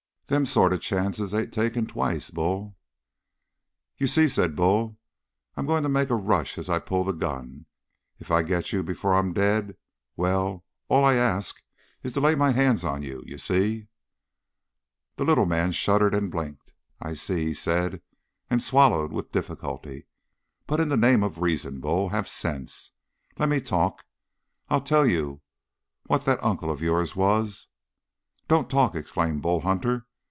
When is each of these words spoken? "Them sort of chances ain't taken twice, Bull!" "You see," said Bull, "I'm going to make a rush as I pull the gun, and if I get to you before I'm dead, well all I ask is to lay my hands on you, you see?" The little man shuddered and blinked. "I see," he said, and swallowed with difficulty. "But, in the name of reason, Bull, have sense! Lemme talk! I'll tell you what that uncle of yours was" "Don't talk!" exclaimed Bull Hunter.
"Them 0.27 0.45
sort 0.45 0.71
of 0.71 0.79
chances 0.79 1.33
ain't 1.33 1.51
taken 1.53 1.85
twice, 1.87 2.29
Bull!" 2.29 2.77
"You 3.97 4.07
see," 4.07 4.29
said 4.29 4.55
Bull, 4.55 4.97
"I'm 5.57 5.65
going 5.65 5.83
to 5.83 5.89
make 5.89 6.09
a 6.09 6.15
rush 6.15 6.57
as 6.57 6.69
I 6.69 6.79
pull 6.79 7.03
the 7.03 7.11
gun, 7.11 7.41
and 7.43 7.65
if 8.17 8.31
I 8.31 8.41
get 8.41 8.67
to 8.67 8.77
you 8.77 8.83
before 8.83 9.13
I'm 9.13 9.33
dead, 9.33 9.75
well 10.15 10.63
all 10.87 11.03
I 11.03 11.15
ask 11.15 11.61
is 12.01 12.13
to 12.13 12.21
lay 12.21 12.35
my 12.35 12.51
hands 12.51 12.85
on 12.85 13.03
you, 13.03 13.21
you 13.25 13.37
see?" 13.37 13.87
The 15.17 15.25
little 15.25 15.45
man 15.45 15.73
shuddered 15.73 16.15
and 16.15 16.31
blinked. 16.31 16.71
"I 17.01 17.11
see," 17.11 17.47
he 17.47 17.53
said, 17.53 18.01
and 18.49 18.63
swallowed 18.63 19.11
with 19.11 19.33
difficulty. 19.33 20.07
"But, 20.65 20.79
in 20.79 20.87
the 20.87 20.95
name 20.95 21.23
of 21.23 21.41
reason, 21.41 21.81
Bull, 21.81 22.07
have 22.07 22.29
sense! 22.29 22.91
Lemme 23.37 23.59
talk! 23.59 24.05
I'll 24.69 24.79
tell 24.79 25.05
you 25.05 25.41
what 26.05 26.23
that 26.23 26.41
uncle 26.41 26.71
of 26.71 26.81
yours 26.81 27.17
was" 27.17 27.67
"Don't 28.47 28.69
talk!" 28.69 28.95
exclaimed 28.95 29.41
Bull 29.41 29.59
Hunter. 29.59 30.07